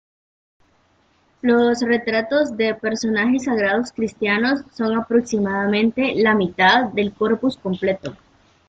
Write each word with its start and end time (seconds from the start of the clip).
Los 1.43 1.81
retratos 1.81 2.57
de 2.57 2.73
personajes 2.73 3.43
sagrados 3.43 3.91
cristianos 3.91 4.61
son 4.73 4.97
aproximadamente 4.97 6.15
la 6.15 6.33
mitad 6.33 6.85
del 6.85 7.13
corpus 7.13 7.55
completo. 7.55 8.17